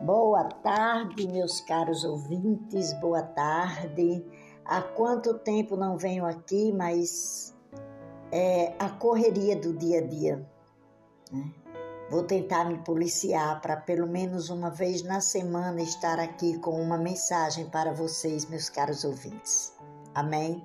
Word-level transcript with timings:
Boa 0.00 0.44
tarde, 0.44 1.26
meus 1.26 1.60
caros 1.60 2.04
ouvintes, 2.04 2.92
boa 3.00 3.20
tarde. 3.20 4.24
Há 4.64 4.80
quanto 4.80 5.34
tempo 5.40 5.76
não 5.76 5.98
venho 5.98 6.24
aqui, 6.24 6.72
mas 6.72 7.52
é 8.30 8.74
a 8.78 8.90
correria 8.90 9.56
do 9.56 9.76
dia 9.76 9.98
a 9.98 10.06
dia. 10.06 10.48
Né? 11.32 11.52
Vou 12.08 12.22
tentar 12.22 12.66
me 12.66 12.78
policiar 12.78 13.60
para 13.60 13.76
pelo 13.76 14.06
menos 14.06 14.50
uma 14.50 14.70
vez 14.70 15.02
na 15.02 15.20
semana 15.20 15.82
estar 15.82 16.20
aqui 16.20 16.56
com 16.58 16.80
uma 16.80 16.96
mensagem 16.96 17.68
para 17.68 17.92
vocês, 17.92 18.48
meus 18.48 18.70
caros 18.70 19.02
ouvintes. 19.02 19.72
Amém? 20.14 20.64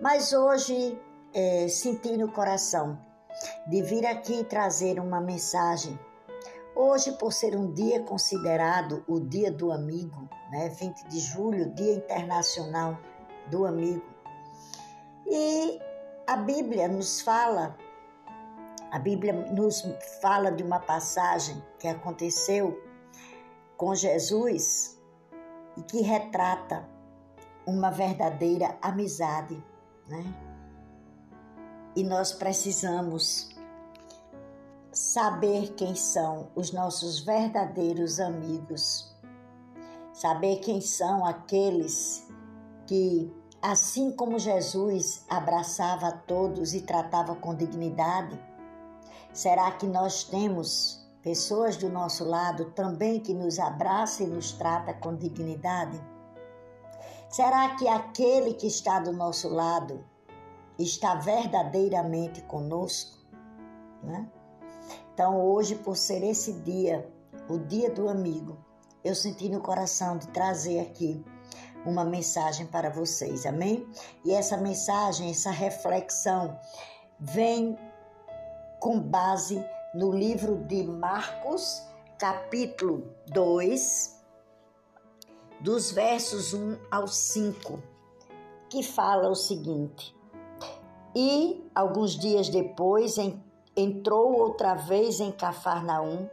Mas 0.00 0.32
hoje 0.32 1.00
é, 1.32 1.68
senti 1.68 2.16
no 2.16 2.32
coração 2.32 2.98
de 3.68 3.80
vir 3.80 4.04
aqui 4.04 4.42
trazer 4.42 4.98
uma 4.98 5.20
mensagem 5.20 5.96
Hoje, 6.82 7.12
por 7.12 7.30
ser 7.30 7.54
um 7.54 7.70
dia 7.70 8.02
considerado 8.02 9.04
o 9.06 9.20
Dia 9.20 9.52
do 9.52 9.70
Amigo, 9.70 10.26
né, 10.50 10.70
20 10.70 11.08
de 11.08 11.20
julho, 11.20 11.74
Dia 11.74 11.92
Internacional 11.92 12.98
do 13.50 13.66
Amigo, 13.66 14.02
e 15.26 15.78
a 16.26 16.38
Bíblia 16.38 16.88
nos 16.88 17.20
fala, 17.20 17.76
a 18.90 18.98
Bíblia 18.98 19.34
nos 19.52 19.84
fala 20.22 20.50
de 20.50 20.62
uma 20.62 20.80
passagem 20.80 21.62
que 21.78 21.86
aconteceu 21.86 22.82
com 23.76 23.94
Jesus 23.94 24.98
e 25.76 25.82
que 25.82 26.00
retrata 26.00 26.88
uma 27.66 27.90
verdadeira 27.90 28.78
amizade, 28.80 29.62
né? 30.08 30.24
E 31.94 32.02
nós 32.02 32.32
precisamos 32.32 33.49
saber 35.00 35.72
quem 35.76 35.94
são 35.94 36.50
os 36.54 36.72
nossos 36.72 37.20
verdadeiros 37.20 38.20
amigos, 38.20 39.10
saber 40.12 40.56
quem 40.56 40.82
são 40.82 41.24
aqueles 41.24 42.28
que, 42.86 43.34
assim 43.62 44.12
como 44.12 44.38
Jesus 44.38 45.24
abraçava 45.26 46.08
a 46.08 46.12
todos 46.12 46.74
e 46.74 46.82
tratava 46.82 47.34
com 47.34 47.54
dignidade, 47.54 48.38
será 49.32 49.70
que 49.72 49.86
nós 49.86 50.22
temos 50.22 51.02
pessoas 51.22 51.78
do 51.78 51.88
nosso 51.88 52.22
lado 52.22 52.66
também 52.72 53.20
que 53.20 53.32
nos 53.32 53.58
abraça 53.58 54.22
e 54.22 54.26
nos 54.26 54.52
trata 54.52 54.92
com 54.92 55.16
dignidade? 55.16 55.98
Será 57.30 57.74
que 57.76 57.88
aquele 57.88 58.52
que 58.52 58.66
está 58.66 59.00
do 59.00 59.14
nosso 59.14 59.48
lado 59.48 60.04
está 60.78 61.14
verdadeiramente 61.14 62.42
conosco? 62.42 63.18
Né? 64.02 64.30
Então, 65.20 65.38
hoje, 65.38 65.74
por 65.74 65.98
ser 65.98 66.24
esse 66.24 66.50
dia, 66.50 67.06
o 67.46 67.58
dia 67.58 67.90
do 67.90 68.08
amigo, 68.08 68.56
eu 69.04 69.14
senti 69.14 69.50
no 69.50 69.60
coração 69.60 70.16
de 70.16 70.26
trazer 70.28 70.80
aqui 70.80 71.22
uma 71.84 72.06
mensagem 72.06 72.64
para 72.64 72.88
vocês, 72.88 73.44
amém? 73.44 73.86
E 74.24 74.32
essa 74.32 74.56
mensagem, 74.56 75.30
essa 75.30 75.50
reflexão, 75.50 76.58
vem 77.18 77.78
com 78.80 78.98
base 78.98 79.62
no 79.94 80.10
livro 80.10 80.56
de 80.64 80.84
Marcos, 80.84 81.82
capítulo 82.18 83.06
2, 83.26 84.24
dos 85.60 85.90
versos 85.90 86.54
1 86.54 86.78
ao 86.90 87.06
5, 87.06 87.78
que 88.70 88.82
fala 88.82 89.28
o 89.28 89.34
seguinte: 89.34 90.16
E 91.14 91.62
alguns 91.74 92.18
dias 92.18 92.48
depois, 92.48 93.18
em 93.18 93.49
entrou 93.76 94.32
outra 94.38 94.74
vez 94.74 95.20
em 95.20 95.32
Cafarnaum 95.32 96.28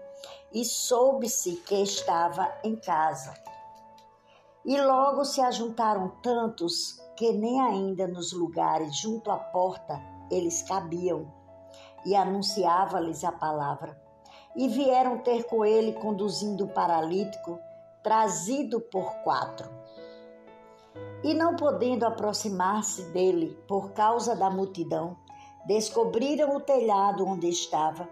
e 0.53 0.65
soube-se 0.65 1.57
que 1.57 1.75
estava 1.75 2.51
em 2.63 2.75
casa. 2.75 3.33
E 4.65 4.79
logo 4.81 5.23
se 5.23 5.39
ajuntaram 5.39 6.09
tantos 6.21 6.99
que 7.15 7.31
nem 7.31 7.59
ainda 7.61 8.07
nos 8.07 8.33
lugares 8.33 8.97
junto 8.97 9.31
à 9.31 9.37
porta 9.37 10.01
eles 10.29 10.61
cabiam, 10.61 11.31
e 12.05 12.15
anunciava-lhes 12.15 13.23
a 13.23 13.31
palavra. 13.31 13.99
E 14.55 14.67
vieram 14.67 15.19
ter 15.19 15.43
com 15.43 15.63
ele 15.63 15.93
conduzindo 15.93 16.65
o 16.65 16.69
paralítico, 16.69 17.59
trazido 18.03 18.79
por 18.79 19.13
quatro. 19.23 19.69
E 21.23 21.33
não 21.33 21.55
podendo 21.55 22.05
aproximar-se 22.05 23.03
dele 23.11 23.57
por 23.67 23.91
causa 23.91 24.35
da 24.35 24.49
multidão, 24.49 25.17
Descobriram 25.67 26.55
o 26.55 26.61
telhado 26.61 27.27
onde 27.27 27.49
estava 27.49 28.07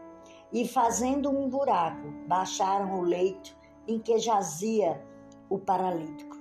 e, 0.52 0.68
fazendo 0.68 1.30
um 1.30 1.48
buraco, 1.48 2.06
baixaram 2.28 3.00
o 3.00 3.02
leito 3.02 3.56
em 3.88 3.98
que 3.98 4.20
jazia 4.20 5.02
o 5.50 5.58
paralítico. 5.58 6.36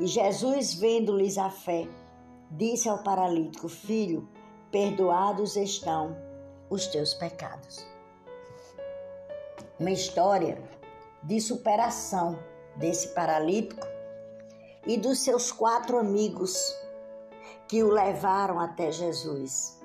E 0.00 0.08
Jesus, 0.08 0.74
vendo-lhes 0.74 1.38
a 1.38 1.50
fé, 1.50 1.88
disse 2.50 2.88
ao 2.88 2.98
paralítico: 2.98 3.68
Filho, 3.68 4.28
perdoados 4.72 5.54
estão 5.54 6.16
os 6.68 6.88
teus 6.88 7.14
pecados. 7.14 7.86
Uma 9.78 9.92
história 9.92 10.60
de 11.22 11.40
superação 11.40 12.36
desse 12.74 13.08
paralítico 13.14 13.86
e 14.84 14.96
dos 14.96 15.20
seus 15.20 15.52
quatro 15.52 15.96
amigos 15.96 16.74
que 17.68 17.84
o 17.84 17.90
levaram 17.90 18.58
até 18.58 18.90
Jesus. 18.90 19.79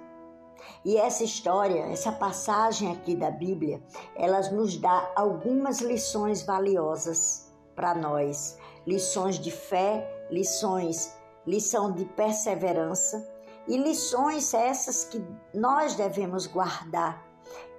E 0.83 0.97
essa 0.97 1.23
história, 1.23 1.81
essa 1.91 2.11
passagem 2.11 2.91
aqui 2.91 3.15
da 3.15 3.31
Bíblia, 3.31 3.81
elas 4.15 4.51
nos 4.51 4.77
dá 4.77 5.11
algumas 5.15 5.79
lições 5.79 6.43
valiosas 6.43 7.51
para 7.75 7.93
nós, 7.93 8.57
lições 8.85 9.39
de 9.39 9.51
fé, 9.51 10.27
lições, 10.29 11.13
lição 11.45 11.91
de 11.91 12.05
perseverança 12.05 13.27
e 13.67 13.77
lições 13.77 14.53
essas 14.53 15.03
que 15.03 15.23
nós 15.53 15.95
devemos 15.95 16.47
guardar 16.47 17.25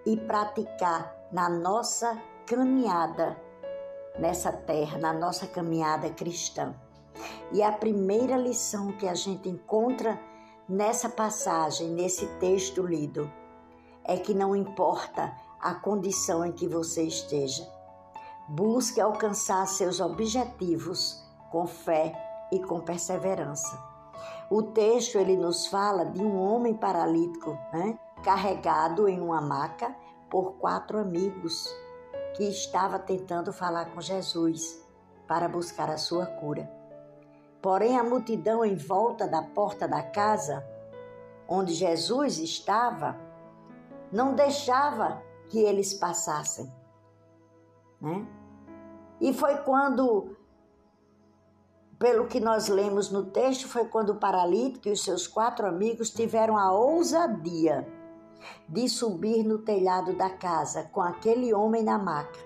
e 0.04 0.16
praticar 0.16 1.16
na 1.32 1.48
nossa 1.48 2.20
caminhada 2.46 3.36
nessa 4.18 4.52
terra, 4.52 4.98
na 4.98 5.12
nossa 5.12 5.46
caminhada 5.46 6.10
cristã. 6.10 6.74
E 7.52 7.62
a 7.62 7.72
primeira 7.72 8.36
lição 8.36 8.92
que 8.92 9.06
a 9.06 9.14
gente 9.14 9.48
encontra 9.48 10.18
nessa 10.68 11.08
passagem, 11.08 11.88
nesse 11.88 12.26
texto 12.38 12.82
lido, 12.84 13.30
é 14.04 14.16
que 14.16 14.34
não 14.34 14.54
importa 14.54 15.34
a 15.60 15.74
condição 15.74 16.44
em 16.44 16.52
que 16.52 16.66
você 16.66 17.04
esteja, 17.04 17.66
busque 18.48 19.00
alcançar 19.00 19.66
seus 19.66 20.00
objetivos 20.00 21.24
com 21.50 21.66
fé 21.66 22.14
e 22.52 22.60
com 22.60 22.80
perseverança. 22.80 23.76
O 24.50 24.62
texto 24.62 25.18
ele 25.18 25.36
nos 25.36 25.66
fala 25.66 26.04
de 26.04 26.22
um 26.22 26.40
homem 26.40 26.74
paralítico, 26.74 27.58
né, 27.72 27.98
carregado 28.22 29.08
em 29.08 29.20
uma 29.20 29.40
maca 29.40 29.94
por 30.30 30.54
quatro 30.54 30.98
amigos 30.98 31.68
que 32.36 32.44
estava 32.44 32.98
tentando 32.98 33.52
falar 33.52 33.86
com 33.86 34.00
Jesus 34.00 34.84
para 35.26 35.48
buscar 35.48 35.90
a 35.90 35.96
sua 35.96 36.26
cura. 36.26 36.75
Porém, 37.66 37.98
a 37.98 38.04
multidão 38.04 38.64
em 38.64 38.76
volta 38.76 39.26
da 39.26 39.42
porta 39.42 39.88
da 39.88 40.00
casa 40.00 40.64
onde 41.48 41.72
Jesus 41.72 42.38
estava 42.38 43.18
não 44.12 44.36
deixava 44.36 45.20
que 45.48 45.58
eles 45.58 45.92
passassem. 45.92 46.72
Né? 48.00 48.24
E 49.20 49.34
foi 49.34 49.56
quando, 49.64 50.36
pelo 51.98 52.28
que 52.28 52.38
nós 52.38 52.68
lemos 52.68 53.10
no 53.10 53.24
texto, 53.24 53.66
foi 53.66 53.86
quando 53.86 54.10
o 54.10 54.20
paralítico 54.20 54.86
e 54.86 54.92
os 54.92 55.02
seus 55.02 55.26
quatro 55.26 55.66
amigos 55.66 56.10
tiveram 56.10 56.56
a 56.56 56.70
ousadia 56.70 57.84
de 58.68 58.88
subir 58.88 59.42
no 59.42 59.58
telhado 59.58 60.16
da 60.16 60.30
casa 60.30 60.84
com 60.92 61.00
aquele 61.00 61.52
homem 61.52 61.82
na 61.82 61.98
maca 61.98 62.45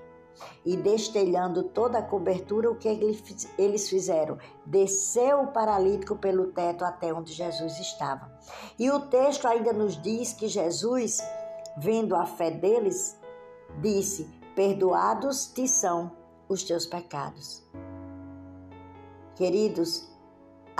e 0.65 0.77
destelhando 0.77 1.65
toda 1.65 1.99
a 1.99 2.03
cobertura, 2.03 2.71
o 2.71 2.77
que 2.77 2.89
eles 3.59 3.89
fizeram? 3.89 4.39
Desceu 4.65 5.43
o 5.43 5.47
paralítico 5.49 6.17
pelo 6.17 6.49
teto 6.49 6.85
até 6.85 7.13
onde 7.13 7.33
Jesus 7.33 7.79
estava. 7.79 8.31
E 8.79 8.91
o 8.91 9.01
texto 9.01 9.47
ainda 9.47 9.73
nos 9.73 10.01
diz 10.01 10.33
que 10.33 10.49
Jesus, 10.49 11.21
vendo 11.77 12.15
a 12.15 12.27
fé 12.27 12.51
deles, 12.51 13.19
disse: 13.81 14.29
Perdoados 14.55 15.47
te 15.47 15.67
são 15.67 16.13
os 16.49 16.63
teus 16.65 16.87
pecados. 16.87 17.63
Queridos, 19.37 20.11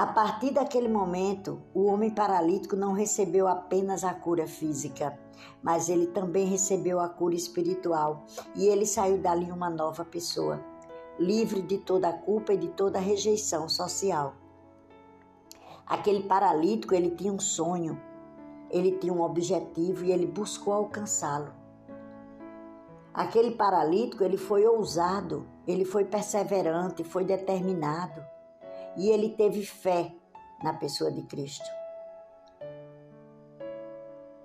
a 0.01 0.07
partir 0.07 0.53
daquele 0.53 0.89
momento, 0.89 1.61
o 1.75 1.85
homem 1.85 2.09
paralítico 2.09 2.75
não 2.75 2.95
recebeu 2.95 3.47
apenas 3.47 4.03
a 4.03 4.15
cura 4.15 4.47
física, 4.47 5.21
mas 5.63 5.91
ele 5.91 6.07
também 6.07 6.47
recebeu 6.47 6.99
a 6.99 7.07
cura 7.07 7.35
espiritual 7.35 8.25
e 8.57 8.67
ele 8.67 8.87
saiu 8.87 9.19
dali 9.19 9.53
uma 9.53 9.69
nova 9.69 10.03
pessoa, 10.03 10.59
livre 11.19 11.61
de 11.61 11.77
toda 11.77 12.09
a 12.09 12.15
culpa 12.15 12.55
e 12.55 12.57
de 12.57 12.69
toda 12.69 12.97
a 12.97 13.03
rejeição 13.03 13.69
social. 13.69 14.33
Aquele 15.87 16.23
paralítico, 16.23 16.95
ele 16.95 17.11
tinha 17.11 17.31
um 17.31 17.39
sonho, 17.39 18.01
ele 18.71 18.93
tinha 18.93 19.13
um 19.13 19.21
objetivo 19.21 20.03
e 20.03 20.13
ele 20.13 20.27
buscou 20.27 20.73
alcançá-lo. 20.73 21.53
Aquele 23.13 23.51
paralítico, 23.51 24.25
ele 24.25 24.39
foi 24.39 24.67
ousado, 24.67 25.47
ele 25.67 25.85
foi 25.85 26.07
perseverante, 26.07 27.05
foi 27.05 27.23
determinado 27.23 28.40
e 28.97 29.09
ele 29.09 29.31
teve 29.31 29.65
fé 29.65 30.13
na 30.63 30.75
pessoa 30.75 31.11
de 31.11 31.23
Cristo. 31.23 31.69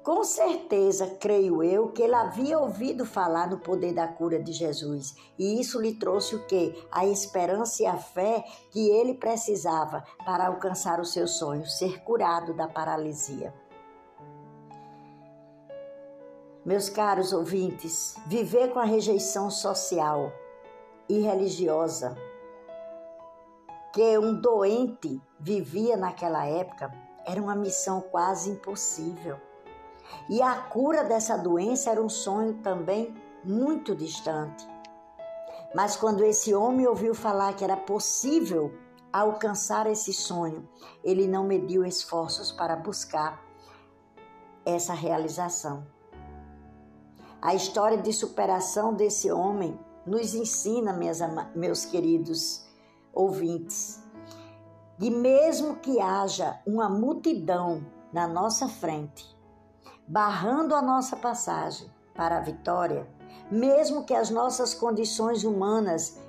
Com 0.06 0.24
certeza, 0.24 1.18
creio 1.20 1.64
eu, 1.64 1.92
que 1.92 2.04
ele 2.04 2.14
havia 2.14 2.60
ouvido 2.60 3.08
falar 3.08 3.50
no 3.50 3.58
poder 3.58 3.92
da 3.92 4.08
cura 4.08 4.40
de 4.40 4.54
Jesus, 4.54 5.16
e 5.36 5.60
isso 5.60 5.82
lhe 5.82 5.96
trouxe 5.96 6.36
o 6.36 6.46
quê? 6.46 6.76
A 6.92 7.08
esperança 7.08 7.82
e 7.82 7.88
a 7.88 7.98
fé 7.98 8.46
que 8.70 8.88
ele 8.92 9.16
precisava 9.16 10.04
para 10.24 10.46
alcançar 10.46 11.00
o 11.00 11.06
seu 11.06 11.28
sonho, 11.28 11.66
ser 11.66 12.04
curado 12.04 12.54
da 12.54 12.68
paralisia. 12.68 13.52
Meus 16.64 16.88
caros 16.88 17.34
ouvintes, 17.34 18.16
viver 18.28 18.72
com 18.74 18.80
a 18.80 18.86
rejeição 18.86 19.50
social 19.50 20.32
e 21.10 21.20
religiosa 21.20 22.16
que 23.96 24.18
um 24.18 24.34
doente 24.42 25.22
vivia 25.40 25.96
naquela 25.96 26.46
época 26.46 26.92
era 27.26 27.42
uma 27.42 27.56
missão 27.56 28.02
quase 28.02 28.50
impossível. 28.50 29.38
E 30.30 30.42
a 30.42 30.54
cura 30.54 31.02
dessa 31.06 31.38
doença 31.38 31.92
era 31.92 32.04
um 32.04 32.10
sonho 32.10 32.56
também 32.56 33.16
muito 33.42 33.96
distante. 33.96 34.68
Mas 35.74 35.96
quando 35.96 36.26
esse 36.26 36.54
homem 36.54 36.86
ouviu 36.86 37.16
falar 37.16 37.56
que 37.56 37.64
era 37.64 37.78
possível 37.78 38.74
alcançar 39.14 39.88
esse 39.88 40.12
sonho, 40.12 40.68
ele 41.02 41.26
não 41.26 41.46
mediu 41.46 41.86
esforços 41.86 42.52
para 42.52 42.76
buscar 42.76 43.42
essa 44.66 44.94
realização. 44.94 45.88
A 47.42 47.56
história 47.56 47.98
de 47.98 48.12
superação 48.12 48.94
desse 48.94 49.32
homem 49.32 49.80
nos 50.06 50.36
ensina, 50.36 50.92
meus, 51.56 51.86
queridos 51.86 52.65
ouvintes, 53.16 54.04
que 55.00 55.10
mesmo 55.10 55.78
que 55.78 56.00
haja 56.02 56.60
uma 56.68 56.90
multidão 56.90 57.86
na 58.12 58.28
nossa 58.28 58.68
frente, 58.68 59.26
barrando 60.08 60.76
a 60.76 60.82
nossa 60.82 61.16
passagem 61.16 61.90
para 62.14 62.38
a 62.38 62.42
vitória, 62.42 63.08
mesmo 63.50 64.04
que 64.04 64.14
as 64.14 64.30
nossas 64.30 64.74
condições 64.74 65.44
humanas 65.44 66.20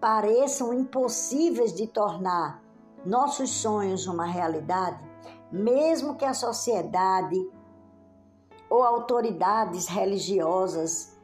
pareçam 0.00 0.72
impossíveis 0.72 1.74
de 1.74 1.86
tornar 1.86 2.62
nossos 3.04 3.50
sonhos 3.50 4.06
uma 4.06 4.26
realidade, 4.26 4.98
mesmo 5.50 6.16
que 6.16 6.24
a 6.24 6.34
sociedade 6.34 7.36
ou 8.68 8.82
autoridades 8.82 9.86
religiosas 9.86 11.15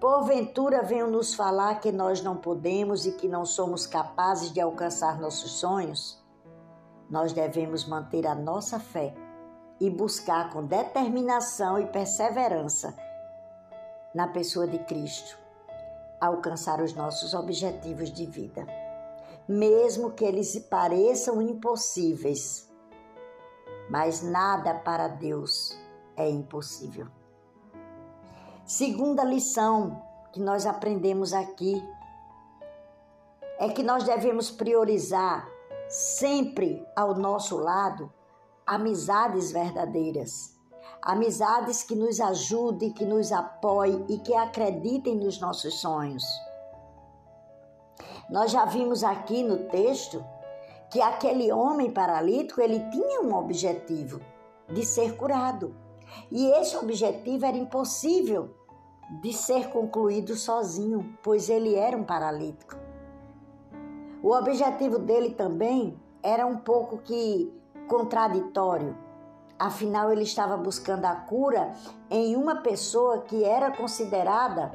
porventura 0.00 0.82
venham 0.82 1.10
nos 1.10 1.34
falar 1.34 1.80
que 1.80 1.90
nós 1.90 2.22
não 2.22 2.36
podemos 2.36 3.06
e 3.06 3.12
que 3.12 3.28
não 3.28 3.44
somos 3.44 3.86
capazes 3.86 4.52
de 4.52 4.60
alcançar 4.60 5.20
nossos 5.20 5.52
sonhos, 5.52 6.22
nós 7.10 7.32
devemos 7.32 7.86
manter 7.86 8.26
a 8.26 8.34
nossa 8.34 8.78
fé 8.78 9.14
e 9.80 9.88
buscar 9.90 10.50
com 10.50 10.64
determinação 10.64 11.78
e 11.78 11.86
perseverança 11.86 12.94
na 14.14 14.28
pessoa 14.28 14.66
de 14.66 14.78
Cristo 14.80 15.38
alcançar 16.20 16.80
os 16.80 16.92
nossos 16.94 17.32
objetivos 17.34 18.12
de 18.12 18.26
vida, 18.26 18.66
mesmo 19.46 20.10
que 20.10 20.24
eles 20.24 20.58
pareçam 20.58 21.40
impossíveis. 21.40 22.68
Mas 23.88 24.22
nada 24.22 24.74
para 24.74 25.08
Deus 25.08 25.78
é 26.16 26.28
impossível. 26.28 27.17
Segunda 28.68 29.24
lição 29.24 30.02
que 30.30 30.38
nós 30.38 30.66
aprendemos 30.66 31.32
aqui 31.32 31.82
é 33.58 33.70
que 33.70 33.82
nós 33.82 34.04
devemos 34.04 34.50
priorizar 34.50 35.48
sempre 35.88 36.86
ao 36.94 37.14
nosso 37.14 37.56
lado 37.56 38.12
amizades 38.66 39.50
verdadeiras. 39.52 40.54
Amizades 41.00 41.82
que 41.82 41.94
nos 41.94 42.20
ajudem, 42.20 42.92
que 42.92 43.06
nos 43.06 43.32
apoiem 43.32 44.04
e 44.06 44.18
que 44.18 44.34
acreditem 44.34 45.16
nos 45.16 45.40
nossos 45.40 45.80
sonhos. 45.80 46.24
Nós 48.28 48.50
já 48.50 48.66
vimos 48.66 49.02
aqui 49.02 49.42
no 49.42 49.70
texto 49.70 50.22
que 50.90 51.00
aquele 51.00 51.50
homem 51.50 51.90
paralítico, 51.90 52.60
ele 52.60 52.80
tinha 52.90 53.22
um 53.22 53.34
objetivo 53.34 54.20
de 54.68 54.84
ser 54.84 55.16
curado. 55.16 55.74
E 56.30 56.50
esse 56.50 56.76
objetivo 56.76 57.46
era 57.46 57.56
impossível 57.56 58.57
de 59.10 59.32
ser 59.32 59.70
concluído 59.70 60.34
sozinho, 60.34 61.16
pois 61.22 61.48
ele 61.48 61.74
era 61.74 61.96
um 61.96 62.04
paralítico. 62.04 62.76
O 64.22 64.32
objetivo 64.34 64.98
dele 64.98 65.30
também 65.34 65.98
era 66.22 66.46
um 66.46 66.58
pouco 66.58 66.98
que 66.98 67.52
contraditório. 67.88 68.96
Afinal, 69.58 70.12
ele 70.12 70.22
estava 70.22 70.56
buscando 70.56 71.04
a 71.04 71.14
cura 71.14 71.72
em 72.10 72.36
uma 72.36 72.56
pessoa 72.62 73.22
que 73.22 73.44
era 73.44 73.70
considerada 73.70 74.72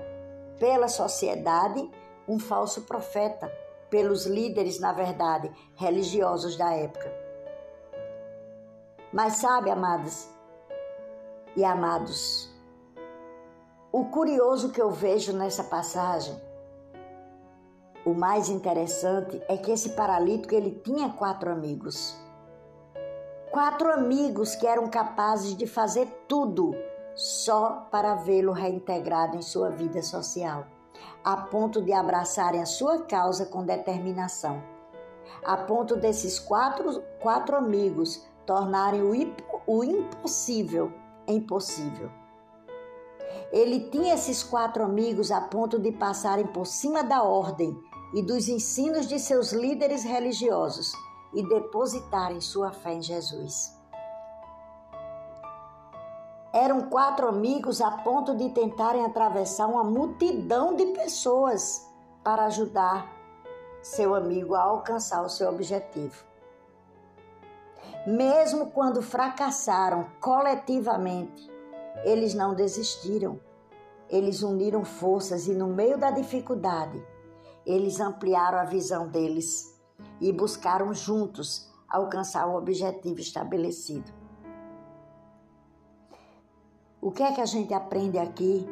pela 0.60 0.88
sociedade 0.88 1.90
um 2.28 2.40
falso 2.40 2.82
profeta, 2.84 3.52
pelos 3.90 4.26
líderes, 4.26 4.80
na 4.80 4.92
verdade, 4.92 5.52
religiosos 5.76 6.58
da 6.58 6.74
época. 6.74 7.12
Mas 9.12 9.34
sabe, 9.34 9.70
amadas 9.70 10.30
e 11.56 11.64
amados, 11.64 12.53
o 13.94 14.06
curioso 14.06 14.72
que 14.72 14.82
eu 14.82 14.90
vejo 14.90 15.34
nessa 15.34 15.64
passagem, 15.64 16.36
o 18.04 18.12
mais 18.12 18.50
interessante 18.50 19.40
é 19.48 19.56
que 19.56 19.70
esse 19.70 19.90
paralítico 19.90 20.56
ele 20.56 20.82
tinha 20.84 21.10
quatro 21.10 21.52
amigos. 21.52 22.18
Quatro 23.52 23.94
amigos 23.94 24.56
que 24.56 24.66
eram 24.66 24.90
capazes 24.90 25.56
de 25.56 25.68
fazer 25.68 26.08
tudo 26.28 26.74
só 27.14 27.88
para 27.92 28.16
vê-lo 28.16 28.52
reintegrado 28.52 29.38
em 29.38 29.44
sua 29.44 29.70
vida 29.70 30.02
social, 30.02 30.66
a 31.24 31.38
ponto 31.38 31.80
de 31.80 31.94
abraçarem 31.94 32.64
a 32.64 32.66
sua 32.66 33.04
causa 33.04 33.46
com 33.46 33.64
determinação, 33.64 34.60
a 35.46 35.56
ponto 35.56 35.96
desses 35.96 36.40
quatro, 36.40 37.00
quatro 37.22 37.56
amigos 37.56 38.28
tornarem 38.44 39.04
o, 39.04 39.14
o 39.68 39.84
impossível 39.84 40.92
impossível. 41.28 42.23
Ele 43.54 43.82
tinha 43.92 44.16
esses 44.16 44.42
quatro 44.42 44.84
amigos 44.84 45.30
a 45.30 45.40
ponto 45.40 45.78
de 45.78 45.92
passarem 45.92 46.48
por 46.48 46.66
cima 46.66 47.04
da 47.04 47.22
ordem 47.22 47.80
e 48.12 48.24
dos 48.24 48.50
ensinos 48.50 49.08
de 49.08 49.20
seus 49.20 49.52
líderes 49.52 50.04
religiosos 50.04 50.92
e 51.32 51.48
depositarem 51.48 52.42
sua 52.42 52.72
fé 52.72 52.94
em 52.94 53.02
Jesus. 53.04 53.78
Eram 56.52 56.90
quatro 56.90 57.28
amigos 57.28 57.80
a 57.80 57.92
ponto 57.92 58.36
de 58.36 58.50
tentarem 58.50 59.06
atravessar 59.06 59.68
uma 59.68 59.84
multidão 59.84 60.76
de 60.76 60.88
pessoas 60.88 61.88
para 62.24 62.46
ajudar 62.46 63.08
seu 63.84 64.16
amigo 64.16 64.56
a 64.56 64.64
alcançar 64.64 65.22
o 65.24 65.30
seu 65.30 65.48
objetivo. 65.50 66.24
Mesmo 68.08 68.72
quando 68.72 69.00
fracassaram 69.04 70.08
coletivamente, 70.20 71.53
eles 72.04 72.34
não 72.34 72.54
desistiram. 72.54 73.40
Eles 74.10 74.44
uniram 74.44 74.84
forças 74.84 75.48
e, 75.48 75.54
no 75.54 75.68
meio 75.68 75.98
da 75.98 76.12
dificuldade, 76.12 77.02
eles 77.66 78.00
ampliaram 78.00 78.60
a 78.60 78.66
visão 78.66 79.08
deles 79.08 79.74
e 80.20 80.32
buscaram 80.32 80.94
juntos 80.94 81.72
alcançar 81.88 82.48
o 82.48 82.58
objetivo 82.58 83.20
estabelecido. 83.20 84.12
O 87.02 87.12
que 87.12 87.24
é 87.24 87.32
que 87.32 87.42
a 87.42 87.46
gente 87.46 87.74
aprende 87.74 88.18
aqui, 88.18 88.68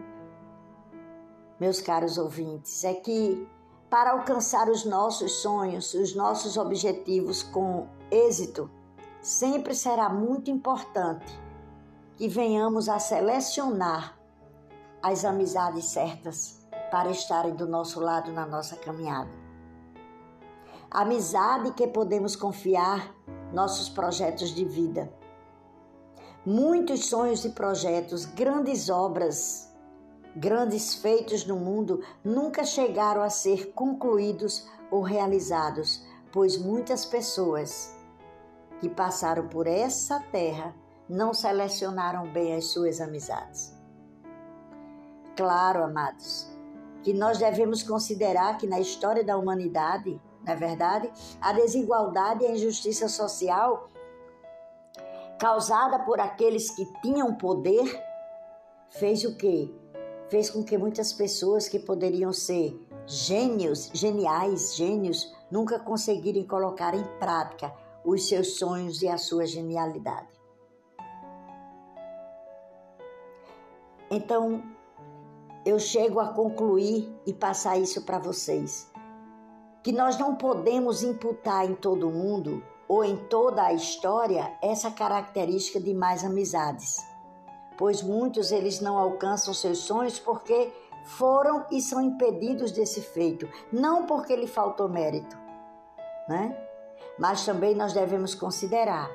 meus 1.59 1.81
caros 1.81 2.17
ouvintes? 2.17 2.83
É 2.83 2.93
que 2.93 3.47
para 3.89 4.11
alcançar 4.11 4.69
os 4.69 4.85
nossos 4.85 5.33
sonhos, 5.41 5.93
os 5.93 6.15
nossos 6.15 6.55
objetivos 6.55 7.43
com 7.43 7.87
êxito, 8.09 8.69
sempre 9.21 9.75
será 9.75 10.07
muito 10.07 10.49
importante 10.49 11.37
que 12.21 12.27
venhamos 12.27 12.87
a 12.87 12.99
selecionar 12.99 14.15
as 15.01 15.25
amizades 15.25 15.85
certas 15.85 16.63
para 16.91 17.09
estarem 17.09 17.55
do 17.55 17.67
nosso 17.67 17.99
lado 17.99 18.31
na 18.31 18.45
nossa 18.45 18.75
caminhada 18.75 19.31
amizade 20.91 21.71
que 21.71 21.87
podemos 21.87 22.35
confiar 22.35 23.11
nossos 23.51 23.89
projetos 23.89 24.53
de 24.53 24.63
vida. 24.63 25.11
Muitos 26.45 27.07
sonhos 27.07 27.43
e 27.43 27.49
projetos, 27.49 28.25
grandes 28.25 28.87
obras, 28.87 29.73
grandes 30.35 30.93
feitos 30.93 31.43
no 31.47 31.55
mundo 31.55 32.03
nunca 32.23 32.63
chegaram 32.63 33.23
a 33.23 33.31
ser 33.31 33.71
concluídos 33.73 34.67
ou 34.91 35.01
realizados, 35.01 36.05
pois 36.31 36.55
muitas 36.55 37.03
pessoas 37.03 37.91
que 38.79 38.87
passaram 38.87 39.47
por 39.47 39.65
essa 39.65 40.19
terra 40.31 40.79
não 41.11 41.33
selecionaram 41.33 42.31
bem 42.31 42.55
as 42.55 42.67
suas 42.67 43.01
amizades. 43.01 43.77
Claro, 45.35 45.83
amados, 45.83 46.47
que 47.03 47.13
nós 47.13 47.37
devemos 47.37 47.83
considerar 47.83 48.57
que 48.57 48.65
na 48.65 48.79
história 48.79 49.21
da 49.21 49.37
humanidade, 49.37 50.19
na 50.45 50.53
é 50.53 50.55
verdade, 50.55 51.11
a 51.41 51.51
desigualdade 51.51 52.43
e 52.43 52.47
a 52.47 52.51
injustiça 52.51 53.09
social 53.09 53.89
causada 55.37 55.99
por 55.99 56.21
aqueles 56.21 56.71
que 56.71 56.85
tinham 57.01 57.35
poder 57.35 58.01
fez 58.89 59.25
o 59.25 59.35
quê? 59.35 59.69
Fez 60.29 60.49
com 60.49 60.63
que 60.63 60.77
muitas 60.77 61.11
pessoas 61.11 61.67
que 61.67 61.77
poderiam 61.77 62.31
ser 62.31 62.73
gênios, 63.05 63.89
geniais, 63.93 64.75
gênios, 64.75 65.35
nunca 65.51 65.77
conseguirem 65.77 66.47
colocar 66.47 66.95
em 66.95 67.03
prática 67.19 67.73
os 68.05 68.29
seus 68.29 68.57
sonhos 68.57 69.01
e 69.01 69.09
a 69.09 69.17
sua 69.17 69.45
genialidade. 69.45 70.30
Então, 74.11 74.61
eu 75.65 75.79
chego 75.79 76.19
a 76.19 76.27
concluir 76.27 77.09
e 77.25 77.33
passar 77.33 77.77
isso 77.77 78.01
para 78.01 78.19
vocês. 78.19 78.91
Que 79.81 79.93
nós 79.93 80.19
não 80.19 80.35
podemos 80.35 81.01
imputar 81.01 81.65
em 81.65 81.73
todo 81.73 82.11
mundo 82.11 82.61
ou 82.89 83.05
em 83.05 83.15
toda 83.15 83.63
a 83.63 83.73
história 83.73 84.51
essa 84.61 84.91
característica 84.91 85.79
de 85.79 85.93
mais 85.93 86.25
amizades, 86.25 86.97
pois 87.77 88.03
muitos 88.03 88.51
eles 88.51 88.81
não 88.81 88.97
alcançam 88.97 89.53
seus 89.53 89.77
sonhos 89.77 90.19
porque 90.19 90.69
foram 91.05 91.65
e 91.71 91.81
são 91.81 92.01
impedidos 92.01 92.73
desse 92.73 92.99
feito, 92.99 93.47
não 93.71 94.05
porque 94.05 94.35
lhe 94.35 94.45
faltou 94.45 94.89
mérito, 94.89 95.37
né? 96.27 96.55
Mas 97.17 97.45
também 97.45 97.73
nós 97.73 97.93
devemos 97.93 98.35
considerar 98.35 99.09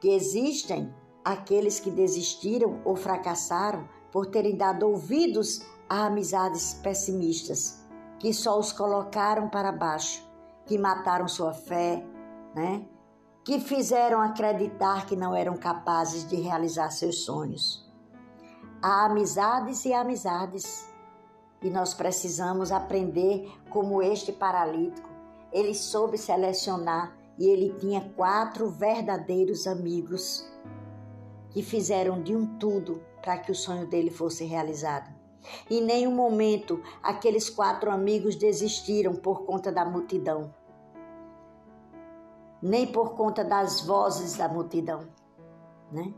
que 0.00 0.08
existem 0.10 0.92
aqueles 1.24 1.80
que 1.80 1.90
desistiram 1.90 2.80
ou 2.84 2.96
fracassaram 2.96 3.88
por 4.10 4.26
terem 4.26 4.56
dado 4.56 4.88
ouvidos 4.88 5.62
a 5.88 6.06
amizades 6.06 6.74
pessimistas, 6.74 7.86
que 8.18 8.32
só 8.32 8.58
os 8.58 8.72
colocaram 8.72 9.48
para 9.48 9.72
baixo, 9.72 10.26
que 10.66 10.78
mataram 10.78 11.28
sua 11.28 11.52
fé, 11.52 12.04
né? 12.54 12.86
que 13.44 13.58
fizeram 13.60 14.20
acreditar 14.20 15.06
que 15.06 15.16
não 15.16 15.34
eram 15.34 15.56
capazes 15.56 16.28
de 16.28 16.36
realizar 16.36 16.90
seus 16.90 17.24
sonhos. 17.24 17.88
Há 18.82 19.06
amizades 19.06 19.84
e 19.86 19.92
amizades, 19.94 20.86
e 21.62 21.70
nós 21.70 21.94
precisamos 21.94 22.70
aprender 22.70 23.50
como 23.70 24.02
este 24.02 24.32
paralítico. 24.32 25.08
Ele 25.50 25.74
soube 25.74 26.18
selecionar 26.18 27.16
e 27.38 27.48
ele 27.48 27.74
tinha 27.78 28.12
quatro 28.16 28.68
verdadeiros 28.68 29.66
amigos 29.66 30.46
que 31.58 31.62
fizeram 31.64 32.22
de 32.22 32.36
um 32.36 32.46
tudo 32.56 33.02
para 33.20 33.36
que 33.36 33.50
o 33.50 33.54
sonho 33.54 33.84
dele 33.84 34.12
fosse 34.12 34.44
realizado. 34.44 35.12
Em 35.68 35.82
nenhum 35.82 36.14
momento 36.14 36.80
aqueles 37.02 37.50
quatro 37.50 37.90
amigos 37.90 38.36
desistiram 38.36 39.16
por 39.16 39.44
conta 39.44 39.72
da 39.72 39.84
multidão, 39.84 40.54
nem 42.62 42.86
por 42.86 43.16
conta 43.16 43.42
das 43.42 43.80
vozes 43.80 44.36
da 44.36 44.48
multidão, 44.48 45.08
né? 45.90 46.14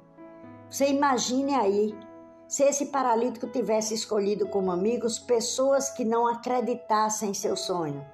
Você 0.68 0.90
imagine 0.90 1.54
aí 1.54 1.98
se 2.46 2.62
esse 2.64 2.86
paralítico 2.86 3.46
tivesse 3.46 3.94
escolhido 3.94 4.46
como 4.46 4.70
amigos 4.70 5.18
pessoas 5.18 5.88
que 5.88 6.04
não 6.04 6.26
acreditassem 6.26 7.30
em 7.30 7.34
seu 7.34 7.56
sonho. 7.56 8.04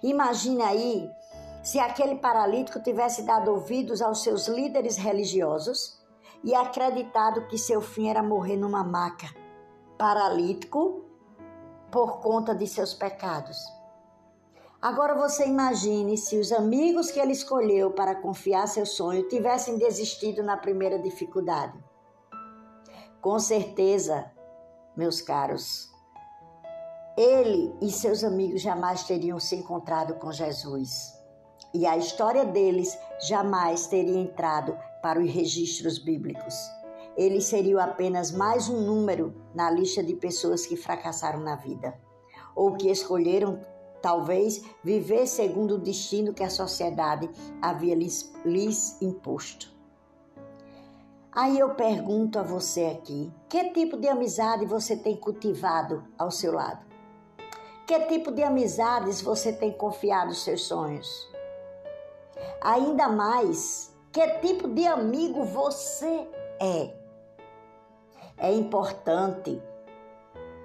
Imagine 0.00 0.62
aí 0.62 1.10
se 1.64 1.80
aquele 1.80 2.14
paralítico 2.14 2.78
tivesse 2.80 3.22
dado 3.22 3.50
ouvidos 3.50 4.00
aos 4.00 4.22
seus 4.22 4.46
líderes 4.46 4.96
religiosos 4.96 5.98
e 6.42 6.54
acreditado 6.54 7.46
que 7.46 7.58
seu 7.58 7.80
fim 7.80 8.08
era 8.08 8.22
morrer 8.22 8.56
numa 8.56 8.82
maca, 8.82 9.28
paralítico 9.98 11.04
por 11.90 12.20
conta 12.20 12.54
de 12.54 12.66
seus 12.66 12.94
pecados. 12.94 13.58
Agora 14.80 15.14
você 15.14 15.46
imagine 15.46 16.16
se 16.16 16.38
os 16.38 16.50
amigos 16.52 17.10
que 17.10 17.20
ele 17.20 17.32
escolheu 17.32 17.90
para 17.90 18.14
confiar 18.14 18.66
seu 18.66 18.86
sonho 18.86 19.28
tivessem 19.28 19.76
desistido 19.76 20.42
na 20.42 20.56
primeira 20.56 20.98
dificuldade. 20.98 21.78
Com 23.20 23.38
certeza, 23.38 24.30
meus 24.96 25.20
caros, 25.20 25.90
ele 27.14 27.76
e 27.82 27.90
seus 27.90 28.24
amigos 28.24 28.62
jamais 28.62 29.04
teriam 29.04 29.38
se 29.38 29.56
encontrado 29.56 30.14
com 30.14 30.32
Jesus. 30.32 31.12
E 31.74 31.86
a 31.86 31.98
história 31.98 32.46
deles 32.46 32.98
jamais 33.28 33.86
teria 33.86 34.18
entrado 34.18 34.74
para 35.02 35.20
os 35.20 35.30
registros 35.30 35.98
bíblicos. 35.98 36.54
Eles 37.16 37.44
seriam 37.44 37.80
apenas 37.80 38.30
mais 38.30 38.68
um 38.68 38.80
número 38.80 39.34
na 39.54 39.70
lista 39.70 40.02
de 40.02 40.14
pessoas 40.14 40.64
que 40.64 40.76
fracassaram 40.76 41.40
na 41.40 41.56
vida, 41.56 41.94
ou 42.54 42.74
que 42.74 42.90
escolheram, 42.90 43.60
talvez, 44.00 44.62
viver 44.82 45.26
segundo 45.26 45.74
o 45.74 45.78
destino 45.78 46.32
que 46.32 46.42
a 46.42 46.50
sociedade 46.50 47.28
havia 47.60 47.94
lhes, 47.94 48.32
lhes 48.44 49.00
imposto. 49.02 49.70
Aí 51.32 51.58
eu 51.58 51.74
pergunto 51.74 52.38
a 52.38 52.42
você 52.42 52.86
aqui: 52.86 53.32
que 53.48 53.70
tipo 53.70 53.96
de 53.96 54.08
amizade 54.08 54.66
você 54.66 54.96
tem 54.96 55.16
cultivado 55.16 56.04
ao 56.18 56.30
seu 56.30 56.52
lado? 56.52 56.84
Que 57.86 57.98
tipo 58.06 58.32
de 58.32 58.42
amizades 58.42 59.20
você 59.20 59.52
tem 59.52 59.72
confiado 59.72 60.34
seus 60.34 60.62
sonhos? 60.62 61.28
Ainda 62.60 63.08
mais, 63.08 63.89
que 64.12 64.26
tipo 64.40 64.68
de 64.68 64.86
amigo 64.86 65.44
você 65.44 66.28
é. 66.60 66.94
É 68.36 68.52
importante 68.52 69.62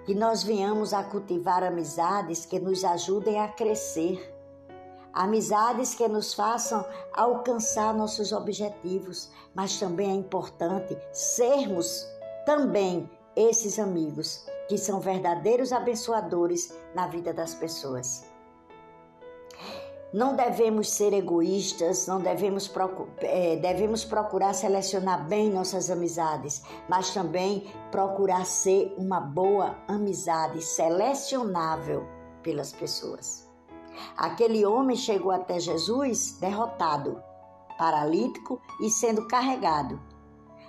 que 0.05 0.15
nós 0.15 0.43
venhamos 0.43 0.93
a 0.93 1.03
cultivar 1.03 1.63
amizades 1.63 2.45
que 2.45 2.59
nos 2.59 2.83
ajudem 2.83 3.39
a 3.39 3.47
crescer, 3.49 4.33
amizades 5.13 5.93
que 5.95 6.07
nos 6.07 6.33
façam 6.33 6.85
alcançar 7.13 7.93
nossos 7.93 8.31
objetivos, 8.31 9.31
mas 9.53 9.79
também 9.79 10.11
é 10.11 10.13
importante 10.13 10.97
sermos 11.11 12.07
também 12.45 13.09
esses 13.35 13.79
amigos 13.79 14.45
que 14.67 14.77
são 14.77 14.99
verdadeiros 14.99 15.71
abençoadores 15.71 16.73
na 16.93 17.07
vida 17.07 17.33
das 17.33 17.53
pessoas. 17.53 18.34
Não 20.13 20.35
devemos 20.35 20.89
ser 20.89 21.13
egoístas, 21.13 22.07
não 22.07 22.21
devemos, 22.21 22.71
é, 23.19 23.57
devemos 23.57 24.05
procurar 24.05 24.53
selecionar 24.53 25.27
bem 25.27 25.49
nossas 25.49 25.89
amizades, 25.91 26.63
mas 26.87 27.13
também 27.13 27.67
procurar 27.91 28.45
ser 28.45 28.93
uma 28.97 29.19
boa 29.19 29.75
amizade 29.87 30.61
selecionável 30.61 32.07
pelas 32.41 32.71
pessoas. 32.71 33.49
Aquele 34.17 34.65
homem 34.65 34.95
chegou 34.95 35.31
até 35.31 35.59
Jesus 35.59 36.37
derrotado, 36.39 37.21
paralítico 37.77 38.61
e 38.81 38.89
sendo 38.89 39.27
carregado. 39.27 39.99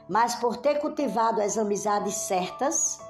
Mas 0.09 0.35
por 0.37 0.57
ter 0.57 0.81
cultivado 0.81 1.41
as 1.41 1.59
amizades 1.59 2.15
certas, 2.15 3.01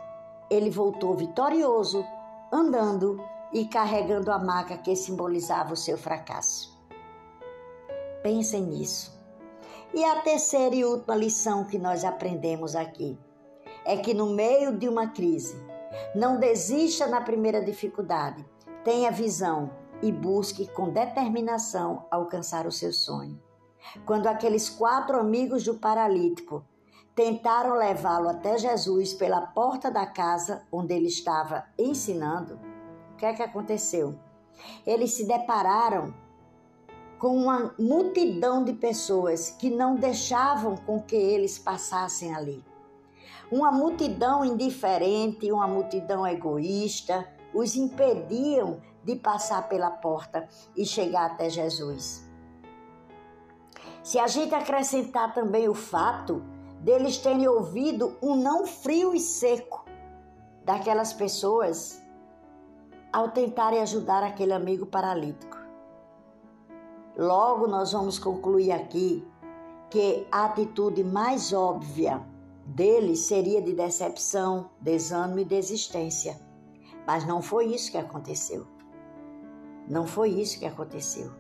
ele 0.50 0.70
voltou 0.70 1.14
vitorioso, 1.14 2.04
andando 2.52 3.20
e 3.52 3.66
carregando 3.66 4.30
a 4.30 4.38
maca 4.38 4.76
que 4.76 4.94
simbolizava 4.96 5.72
o 5.72 5.76
seu 5.76 5.96
fracasso. 5.96 6.76
Pensem 8.22 8.62
nisso. 8.62 9.16
E 9.94 10.04
a 10.04 10.20
terceira 10.20 10.74
e 10.74 10.84
última 10.84 11.14
lição 11.14 11.64
que 11.64 11.78
nós 11.78 12.04
aprendemos 12.04 12.74
aqui 12.74 13.18
é 13.84 13.96
que 13.96 14.12
no 14.12 14.26
meio 14.26 14.76
de 14.76 14.88
uma 14.88 15.08
crise, 15.08 15.56
não 16.14 16.38
desista 16.38 17.06
na 17.06 17.20
primeira 17.20 17.64
dificuldade, 17.64 18.44
tenha 18.84 19.10
visão 19.10 19.70
e 20.02 20.12
busque 20.12 20.66
com 20.66 20.90
determinação 20.90 22.04
alcançar 22.10 22.66
o 22.66 22.72
seu 22.72 22.92
sonho. 22.92 23.40
Quando 24.04 24.26
aqueles 24.26 24.68
quatro 24.68 25.18
amigos 25.18 25.64
do 25.64 25.74
paralítico 25.74 26.64
tentaram 27.14 27.74
levá-lo 27.74 28.28
até 28.28 28.58
Jesus 28.58 29.14
pela 29.14 29.40
porta 29.40 29.90
da 29.90 30.04
casa 30.04 30.66
onde 30.70 30.94
ele 30.94 31.06
estava 31.06 31.64
ensinando, 31.78 32.58
o 33.16 33.18
que 33.18 33.24
é 33.24 33.32
que 33.32 33.42
aconteceu? 33.42 34.14
Eles 34.86 35.14
se 35.14 35.24
depararam 35.24 36.12
com 37.18 37.34
uma 37.34 37.74
multidão 37.78 38.62
de 38.62 38.74
pessoas 38.74 39.48
que 39.48 39.70
não 39.70 39.94
deixavam 39.96 40.76
com 40.76 41.00
que 41.00 41.16
eles 41.16 41.58
passassem 41.58 42.34
ali. 42.34 42.62
Uma 43.50 43.72
multidão 43.72 44.44
indiferente, 44.44 45.50
uma 45.50 45.66
multidão 45.66 46.26
egoísta, 46.26 47.26
os 47.54 47.74
impediam 47.74 48.82
de 49.02 49.16
passar 49.16 49.66
pela 49.66 49.90
porta 49.90 50.46
e 50.76 50.84
chegar 50.84 51.24
até 51.24 51.48
Jesus. 51.48 52.22
Se 54.02 54.18
a 54.18 54.26
gente 54.26 54.54
acrescentar 54.54 55.32
também 55.32 55.70
o 55.70 55.74
fato 55.74 56.42
deles 56.82 57.16
terem 57.16 57.48
ouvido 57.48 58.14
um 58.20 58.36
não 58.36 58.66
frio 58.66 59.14
e 59.14 59.20
seco 59.20 59.86
daquelas 60.66 61.14
pessoas 61.14 62.04
ao 63.16 63.30
tentarem 63.30 63.80
ajudar 63.80 64.22
aquele 64.22 64.52
amigo 64.52 64.84
paralítico. 64.84 65.56
Logo, 67.16 67.66
nós 67.66 67.92
vamos 67.92 68.18
concluir 68.18 68.70
aqui 68.72 69.26
que 69.88 70.26
a 70.30 70.44
atitude 70.44 71.02
mais 71.02 71.50
óbvia 71.50 72.22
dele 72.66 73.16
seria 73.16 73.62
de 73.62 73.72
decepção, 73.72 74.68
desânimo 74.82 75.38
e 75.38 75.46
desistência. 75.46 76.38
Mas 77.06 77.26
não 77.26 77.40
foi 77.40 77.68
isso 77.74 77.90
que 77.90 77.96
aconteceu. 77.96 78.66
Não 79.88 80.06
foi 80.06 80.28
isso 80.28 80.58
que 80.58 80.66
aconteceu. 80.66 81.32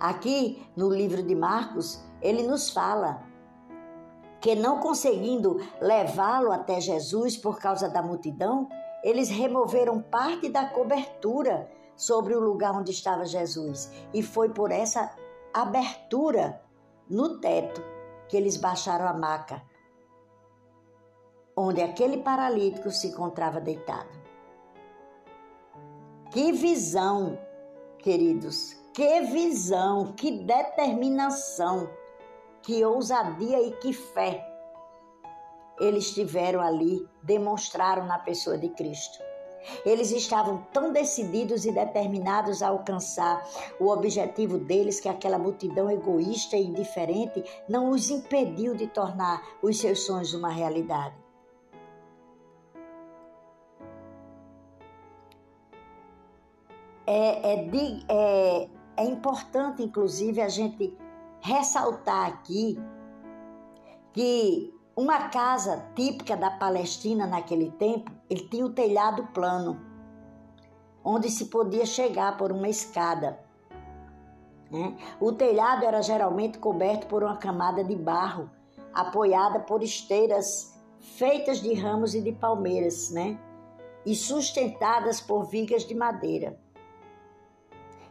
Aqui 0.00 0.66
no 0.74 0.88
livro 0.88 1.22
de 1.22 1.36
Marcos, 1.36 2.04
ele 2.20 2.42
nos 2.42 2.68
fala 2.68 3.22
que 4.40 4.56
não 4.56 4.80
conseguindo 4.80 5.60
levá-lo 5.80 6.50
até 6.50 6.80
Jesus 6.80 7.36
por 7.36 7.60
causa 7.60 7.88
da 7.88 8.02
multidão, 8.02 8.68
eles 9.02 9.28
removeram 9.28 10.00
parte 10.00 10.48
da 10.48 10.66
cobertura 10.66 11.70
sobre 11.96 12.34
o 12.34 12.40
lugar 12.40 12.72
onde 12.72 12.90
estava 12.90 13.24
Jesus. 13.24 13.90
E 14.14 14.22
foi 14.22 14.48
por 14.48 14.70
essa 14.70 15.14
abertura 15.52 16.62
no 17.08 17.40
teto 17.40 17.82
que 18.28 18.36
eles 18.36 18.56
baixaram 18.56 19.06
a 19.06 19.12
maca, 19.12 19.62
onde 21.56 21.82
aquele 21.82 22.18
paralítico 22.18 22.90
se 22.90 23.08
encontrava 23.08 23.60
deitado. 23.60 24.22
Que 26.30 26.50
visão, 26.52 27.38
queridos, 27.98 28.74
que 28.94 29.20
visão, 29.22 30.12
que 30.12 30.30
determinação, 30.44 31.90
que 32.62 32.82
ousadia 32.84 33.60
e 33.60 33.72
que 33.72 33.92
fé 33.92 34.51
eles 35.82 36.14
tiveram 36.14 36.60
ali, 36.60 37.04
demonstraram 37.24 38.06
na 38.06 38.18
pessoa 38.18 38.56
de 38.56 38.68
Cristo. 38.68 39.18
Eles 39.84 40.12
estavam 40.12 40.66
tão 40.72 40.92
decididos 40.92 41.64
e 41.64 41.72
determinados 41.72 42.62
a 42.62 42.68
alcançar 42.68 43.44
o 43.80 43.88
objetivo 43.88 44.58
deles 44.58 45.00
que 45.00 45.08
aquela 45.08 45.38
multidão 45.38 45.90
egoísta 45.90 46.56
e 46.56 46.66
indiferente 46.66 47.44
não 47.68 47.90
os 47.90 48.10
impediu 48.10 48.74
de 48.76 48.86
tornar 48.86 49.42
os 49.60 49.78
seus 49.78 50.06
sonhos 50.06 50.34
uma 50.34 50.50
realidade. 50.50 51.16
É, 57.04 57.54
é, 57.54 57.68
é, 58.08 58.68
é 58.96 59.04
importante, 59.04 59.82
inclusive, 59.82 60.40
a 60.40 60.48
gente 60.48 60.96
ressaltar 61.40 62.28
aqui 62.28 62.78
que 64.12 64.71
uma 64.94 65.28
casa 65.28 65.86
típica 65.94 66.36
da 66.36 66.50
Palestina 66.50 67.26
naquele 67.26 67.70
tempo, 67.72 68.10
ele 68.28 68.46
tinha 68.48 68.66
o 68.66 68.72
telhado 68.72 69.26
plano, 69.28 69.80
onde 71.02 71.30
se 71.30 71.46
podia 71.46 71.86
chegar 71.86 72.36
por 72.36 72.52
uma 72.52 72.68
escada. 72.68 73.38
Né? 74.70 74.96
O 75.20 75.32
telhado 75.32 75.84
era 75.84 76.02
geralmente 76.02 76.58
coberto 76.58 77.06
por 77.06 77.22
uma 77.22 77.36
camada 77.36 77.82
de 77.82 77.96
barro, 77.96 78.50
apoiada 78.92 79.60
por 79.60 79.82
esteiras 79.82 80.78
feitas 81.00 81.60
de 81.60 81.72
ramos 81.74 82.14
e 82.14 82.20
de 82.20 82.32
palmeiras, 82.32 83.10
né? 83.10 83.38
e 84.04 84.14
sustentadas 84.14 85.20
por 85.20 85.44
vigas 85.44 85.84
de 85.84 85.94
madeira. 85.94 86.58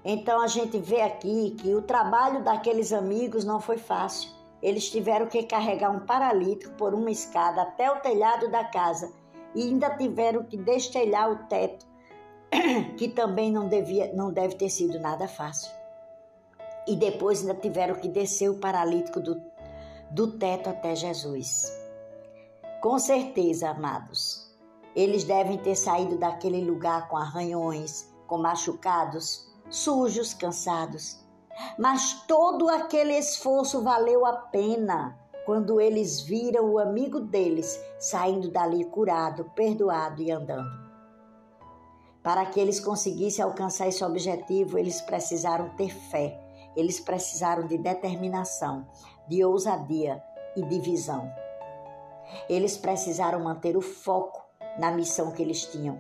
Então 0.03 0.41
a 0.41 0.47
gente 0.47 0.79
vê 0.79 1.01
aqui 1.01 1.51
que 1.59 1.75
o 1.75 1.81
trabalho 1.81 2.43
daqueles 2.43 2.91
amigos 2.91 3.45
não 3.45 3.59
foi 3.59 3.77
fácil 3.77 4.40
eles 4.61 4.89
tiveram 4.89 5.25
que 5.25 5.43
carregar 5.43 5.89
um 5.89 6.05
paralítico 6.05 6.73
por 6.75 6.93
uma 6.93 7.09
escada 7.09 7.63
até 7.63 7.91
o 7.91 7.99
telhado 7.99 8.49
da 8.49 8.63
casa 8.63 9.11
e 9.55 9.63
ainda 9.63 9.89
tiveram 9.97 10.43
que 10.43 10.55
destelhar 10.55 11.31
o 11.31 11.47
teto, 11.47 11.85
que 12.97 13.09
também 13.09 13.51
não, 13.51 13.67
devia, 13.67 14.13
não 14.13 14.31
deve 14.31 14.55
ter 14.55 14.69
sido 14.69 14.99
nada 14.99 15.27
fácil. 15.27 15.71
E 16.87 16.95
depois 16.95 17.41
ainda 17.41 17.55
tiveram 17.55 17.95
que 17.95 18.07
descer 18.07 18.49
o 18.49 18.59
paralítico 18.59 19.19
do, 19.19 19.41
do 20.11 20.37
teto 20.37 20.69
até 20.69 20.95
Jesus. 20.95 21.71
Com 22.81 22.97
certeza, 22.97 23.69
amados, 23.69 24.51
eles 24.95 25.23
devem 25.23 25.57
ter 25.57 25.75
saído 25.75 26.17
daquele 26.17 26.63
lugar 26.63 27.07
com 27.07 27.17
arranhões, 27.17 28.11
com 28.27 28.37
machucados, 28.37 29.47
sujos, 29.69 30.33
cansados 30.33 31.20
mas 31.77 32.25
todo 32.27 32.69
aquele 32.69 33.17
esforço 33.17 33.81
valeu 33.83 34.25
a 34.25 34.33
pena 34.33 35.17
quando 35.45 35.81
eles 35.81 36.21
viram 36.21 36.71
o 36.71 36.79
amigo 36.79 37.19
deles 37.19 37.79
saindo 37.99 38.49
dali 38.49 38.85
curado, 38.85 39.45
perdoado 39.55 40.21
e 40.21 40.31
andando. 40.31 40.81
Para 42.23 42.45
que 42.45 42.59
eles 42.59 42.79
conseguissem 42.79 43.43
alcançar 43.43 43.87
esse 43.87 44.03
objetivo, 44.03 44.77
eles 44.77 45.01
precisaram 45.01 45.69
ter 45.69 45.89
fé, 45.89 46.39
eles 46.75 46.99
precisaram 46.99 47.65
de 47.65 47.77
determinação, 47.77 48.87
de 49.27 49.43
ousadia 49.43 50.23
e 50.55 50.61
de 50.61 50.79
visão. 50.79 51.31
Eles 52.47 52.77
precisaram 52.77 53.43
manter 53.43 53.75
o 53.75 53.81
foco 53.81 54.41
na 54.77 54.91
missão 54.91 55.31
que 55.31 55.41
eles 55.41 55.65
tinham. 55.65 55.99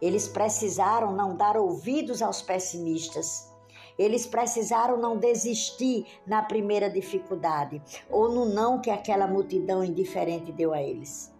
Eles 0.00 0.26
precisaram 0.26 1.12
não 1.12 1.36
dar 1.36 1.56
ouvidos 1.56 2.22
aos 2.22 2.40
pessimistas 2.40 3.47
eles 3.98 4.24
precisaram 4.24 4.96
não 4.96 5.16
desistir 5.16 6.06
na 6.24 6.42
primeira 6.42 6.88
dificuldade 6.88 7.82
ou 8.08 8.28
no 8.28 8.44
não 8.44 8.80
que 8.80 8.90
aquela 8.90 9.26
multidão 9.26 9.82
indiferente 9.82 10.52
deu 10.52 10.72
a 10.72 10.80
eles. 10.80 11.34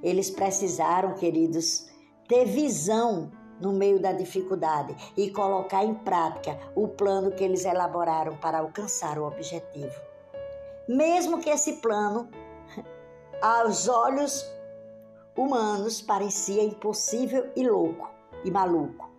Eles 0.00 0.30
precisaram, 0.30 1.14
queridos, 1.14 1.88
ter 2.28 2.44
visão 2.44 3.30
no 3.60 3.72
meio 3.72 4.00
da 4.00 4.12
dificuldade 4.12 4.94
e 5.16 5.30
colocar 5.30 5.84
em 5.84 5.94
prática 5.94 6.58
o 6.74 6.88
plano 6.88 7.32
que 7.32 7.42
eles 7.42 7.64
elaboraram 7.64 8.36
para 8.36 8.58
alcançar 8.58 9.18
o 9.18 9.26
objetivo. 9.26 10.00
Mesmo 10.88 11.38
que 11.40 11.50
esse 11.50 11.74
plano, 11.74 12.28
aos 13.40 13.88
olhos 13.88 14.44
humanos, 15.36 16.00
parecia 16.00 16.62
impossível 16.62 17.50
e 17.54 17.68
louco 17.68 18.10
e 18.44 18.50
maluco 18.50 19.11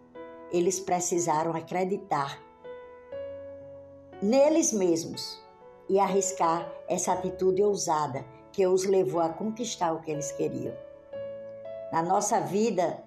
eles 0.53 0.79
precisaram 0.79 1.53
acreditar 1.53 2.39
neles 4.21 4.71
mesmos 4.71 5.41
e 5.89 5.99
arriscar 5.99 6.71
essa 6.87 7.11
atitude 7.11 7.61
ousada 7.63 8.23
que 8.51 8.65
os 8.65 8.85
levou 8.85 9.19
a 9.19 9.29
conquistar 9.29 9.91
o 9.91 10.01
que 10.01 10.11
eles 10.11 10.31
queriam. 10.31 10.73
Na 11.91 12.01
nossa 12.01 12.39
vida, 12.39 13.03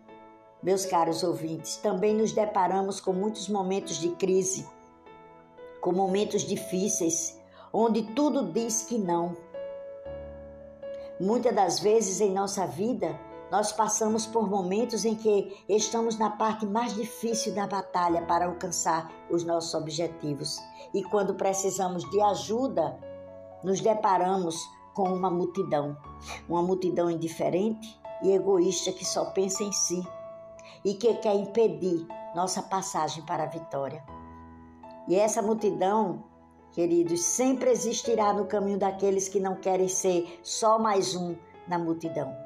meus 0.63 0.85
caros 0.85 1.23
ouvintes, 1.23 1.77
também 1.77 2.15
nos 2.15 2.33
deparamos 2.33 3.01
com 3.01 3.13
muitos 3.13 3.49
momentos 3.49 3.99
de 3.99 4.11
crise, 4.17 4.67
com 5.81 5.93
momentos 5.93 6.43
difíceis, 6.43 7.41
onde 7.73 8.03
tudo 8.15 8.53
diz 8.53 8.83
que 8.83 8.99
não. 8.99 9.37
Muitas 11.19 11.55
das 11.55 11.79
vezes 11.79 12.21
em 12.21 12.33
nossa 12.33 12.67
vida, 12.67 13.19
nós 13.51 13.73
passamos 13.73 14.27
por 14.27 14.49
momentos 14.49 15.05
em 15.05 15.15
que 15.15 15.65
estamos 15.69 16.19
na 16.19 16.31
parte 16.31 16.67
mais 16.67 16.95
difícil 16.95 17.55
da 17.55 17.67
batalha 17.67 18.23
para 18.23 18.47
alcançar 18.47 19.11
os 19.31 19.45
nossos 19.45 19.73
objetivos. 19.75 20.59
E 20.93 21.03
quando 21.05 21.35
precisamos 21.35 22.09
de 22.11 22.21
ajuda, 22.21 22.99
nos 23.63 23.81
deparamos 23.81 24.57
com 24.95 25.05
uma 25.13 25.31
multidão, 25.31 25.97
uma 26.49 26.63
multidão 26.63 27.11
indiferente 27.11 28.01
e 28.23 28.33
egoísta 28.33 28.93
que 28.93 29.05
só 29.05 29.27
pensa 29.27 29.63
em 29.63 29.73
si 29.73 30.07
e 30.85 30.95
que 30.95 31.15
quer 31.15 31.35
impedir 31.35 32.07
nossa 32.35 32.63
passagem 32.63 33.25
para 33.25 33.45
a 33.45 33.49
vitória. 33.49 34.05
E 35.07 35.15
essa 35.15 35.41
multidão, 35.41 36.25
queridos, 36.73 37.23
sempre 37.23 37.71
existirá 37.71 38.33
no 38.33 38.47
caminho 38.47 38.79
daqueles 38.79 39.29
que 39.29 39.39
não 39.39 39.55
querem 39.57 39.89
ser 39.89 40.41
só 40.43 40.79
mais 40.79 41.15
um 41.15 41.37
na 41.69 41.79
multidão. 41.79 42.46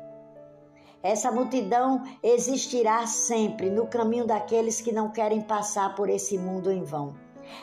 Essa 1.03 1.33
multidão 1.33 2.03
existirá 2.23 3.07
sempre 3.07 3.71
no 3.71 3.87
caminho 3.87 4.27
daqueles 4.27 4.83
que 4.83 4.93
não 4.93 5.11
querem 5.11 5.41
passar 5.41 5.95
por 5.95 6.11
esse 6.11 6.37
mundo 6.37 6.71
em 6.71 6.85
vão, 6.85 7.15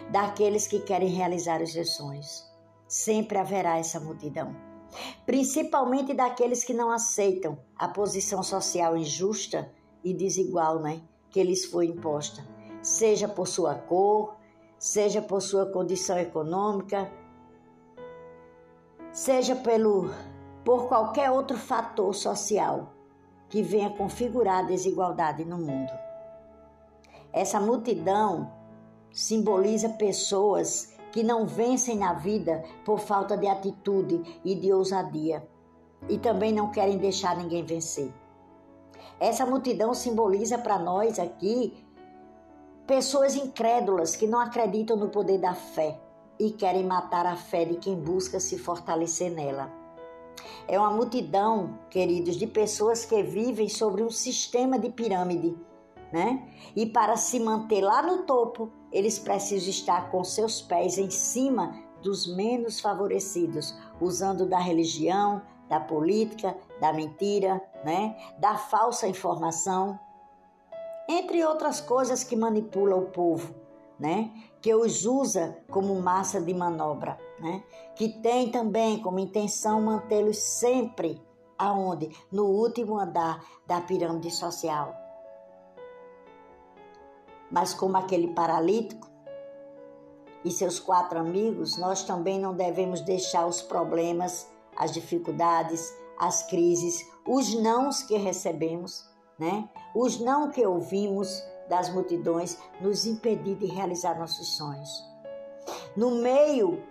daqueles 0.09 0.65
que 0.65 0.79
querem 0.79 1.09
realizar 1.09 1.61
os 1.61 1.71
seus 1.71 1.95
sonhos. 1.95 2.51
Sempre 2.87 3.37
haverá 3.37 3.77
essa 3.77 3.99
multidão, 3.99 4.55
principalmente 5.23 6.15
daqueles 6.15 6.63
que 6.63 6.73
não 6.73 6.89
aceitam 6.89 7.59
a 7.75 7.87
posição 7.87 8.41
social 8.41 8.97
injusta 8.97 9.71
e 10.03 10.15
desigual, 10.15 10.79
né, 10.79 10.99
que 11.29 11.43
lhes 11.43 11.65
foi 11.65 11.85
imposta, 11.85 12.43
seja 12.81 13.27
por 13.27 13.47
sua 13.47 13.75
cor, 13.75 14.35
seja 14.79 15.21
por 15.21 15.41
sua 15.41 15.67
condição 15.67 16.17
econômica, 16.17 17.11
seja 19.11 19.55
pelo 19.55 20.09
por 20.65 20.87
qualquer 20.87 21.29
outro 21.29 21.55
fator 21.55 22.13
social 22.15 22.96
que 23.49 23.61
venha 23.61 23.89
configurar 23.89 24.59
a 24.59 24.67
desigualdade 24.67 25.45
no 25.45 25.57
mundo. 25.57 25.91
Essa 27.31 27.59
multidão 27.59 28.51
simboliza 29.11 29.89
pessoas 29.89 30.93
que 31.11 31.23
não 31.23 31.45
vencem 31.45 31.97
na 31.97 32.13
vida 32.13 32.63
por 32.85 32.99
falta 32.99 33.37
de 33.37 33.47
atitude 33.47 34.39
e 34.43 34.55
de 34.55 34.71
ousadia 34.73 35.47
e 36.07 36.17
também 36.17 36.53
não 36.53 36.71
querem 36.71 36.97
deixar 36.97 37.35
ninguém 37.37 37.63
vencer. 37.63 38.13
Essa 39.19 39.45
multidão 39.45 39.93
simboliza 39.93 40.57
para 40.57 40.77
nós 40.77 41.17
aqui 41.17 41.83
pessoas 42.85 43.35
incrédulas 43.35 44.15
que 44.15 44.27
não 44.27 44.39
acreditam 44.39 44.95
no 44.95 45.09
poder 45.09 45.39
da 45.39 45.53
fé 45.53 45.99
e 46.39 46.51
querem 46.51 46.85
matar 46.85 47.25
a 47.25 47.35
fé 47.35 47.65
de 47.65 47.75
quem 47.75 47.95
busca 47.95 48.39
se 48.39 48.57
fortalecer 48.57 49.31
nela. 49.31 49.76
É 50.67 50.79
uma 50.79 50.91
multidão, 50.91 51.79
queridos, 51.89 52.35
de 52.35 52.47
pessoas 52.47 53.05
que 53.05 53.23
vivem 53.23 53.69
sobre 53.69 54.03
um 54.03 54.09
sistema 54.09 54.77
de 54.77 54.89
pirâmide, 54.89 55.55
né? 56.11 56.47
E 56.75 56.85
para 56.85 57.15
se 57.15 57.39
manter 57.39 57.81
lá 57.81 58.01
no 58.01 58.23
topo, 58.23 58.71
eles 58.91 59.19
precisam 59.19 59.69
estar 59.69 60.11
com 60.11 60.23
seus 60.23 60.61
pés 60.61 60.97
em 60.97 61.09
cima 61.09 61.73
dos 62.01 62.27
menos 62.35 62.79
favorecidos, 62.79 63.75
usando 63.99 64.45
da 64.45 64.59
religião, 64.59 65.41
da 65.67 65.79
política, 65.79 66.55
da 66.79 66.93
mentira, 66.93 67.61
né? 67.83 68.15
Da 68.39 68.55
falsa 68.55 69.07
informação, 69.07 69.99
entre 71.07 71.43
outras 71.45 71.79
coisas 71.79 72.23
que 72.23 72.35
manipula 72.35 72.95
o 72.95 73.07
povo, 73.07 73.55
né? 73.99 74.31
Que 74.61 74.73
os 74.73 75.05
usa 75.05 75.57
como 75.69 75.99
massa 76.01 76.41
de 76.41 76.53
manobra, 76.53 77.17
né? 77.39 77.63
Que 77.95 78.09
tem 78.21 78.51
também 78.51 79.01
como 79.01 79.19
intenção 79.19 79.81
mantê-los 79.81 80.37
sempre 80.37 81.21
aonde? 81.57 82.09
No 82.31 82.45
último 82.45 82.97
andar 82.97 83.43
da 83.65 83.81
pirâmide 83.81 84.31
social. 84.31 84.95
Mas 87.51 87.73
como 87.73 87.97
aquele 87.97 88.29
paralítico 88.29 89.07
e 90.43 90.51
seus 90.51 90.79
quatro 90.79 91.19
amigos, 91.19 91.77
nós 91.77 92.03
também 92.03 92.39
não 92.39 92.53
devemos 92.53 93.01
deixar 93.01 93.45
os 93.45 93.61
problemas, 93.61 94.49
as 94.75 94.91
dificuldades, 94.91 95.93
as 96.19 96.43
crises, 96.43 97.05
os 97.25 97.53
nãos 97.53 98.03
que 98.03 98.17
recebemos 98.17 99.07
né? 99.37 99.69
Os 99.93 100.19
não 100.19 100.49
que 100.49 100.65
ouvimos 100.65 101.43
das 101.69 101.89
multidões 101.89 102.57
nos 102.81 103.05
impedir 103.05 103.55
de 103.55 103.67
realizar 103.67 104.17
nossos 104.17 104.55
sonhos. 104.57 105.03
No 105.95 106.11
meio 106.21 106.81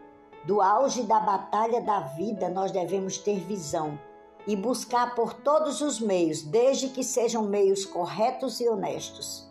do 0.46 0.60
auge 0.60 1.02
da 1.02 1.20
batalha 1.20 1.80
da 1.80 2.00
vida, 2.00 2.48
nós 2.48 2.70
devemos 2.70 3.18
ter 3.18 3.40
visão 3.40 3.98
e 4.46 4.54
buscar 4.54 5.14
por 5.14 5.34
todos 5.34 5.80
os 5.80 6.00
meios, 6.00 6.42
desde 6.42 6.88
que 6.88 7.02
sejam 7.02 7.42
meios 7.42 7.84
corretos 7.84 8.60
e 8.60 8.68
honestos, 8.68 9.50